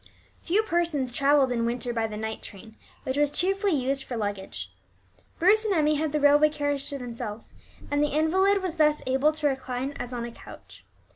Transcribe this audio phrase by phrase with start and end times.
[0.41, 4.73] Few persons travelled in winter by the night train, which was chiefly used for luggage.
[5.37, 7.53] Bruce and Emmie had the railway carriage to themselves,
[7.91, 10.83] and the invalid was thus able to recline as on a couch.